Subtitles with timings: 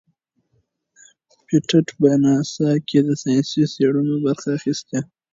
[1.45, 4.99] پېټټ په ناسا کې د ساینسي څیړنو برخه اخیستې.